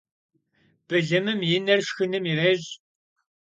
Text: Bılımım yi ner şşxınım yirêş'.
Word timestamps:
Bılımım 0.89 1.39
yi 1.49 1.57
ner 1.65 1.79
şşxınım 1.85 2.23
yirêş'. 2.29 2.69